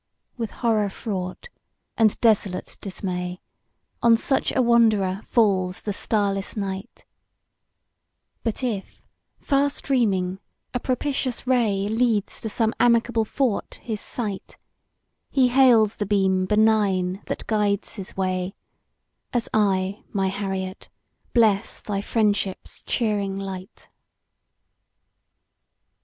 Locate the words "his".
13.83-14.01, 17.97-18.17